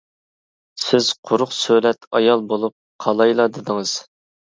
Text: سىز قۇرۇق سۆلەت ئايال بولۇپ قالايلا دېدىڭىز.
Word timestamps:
سىز 0.83 1.09
قۇرۇق 1.29 1.53
سۆلەت 1.57 2.07
ئايال 2.19 2.45
بولۇپ 2.53 2.75
قالايلا 3.05 3.47
دېدىڭىز. 3.59 3.93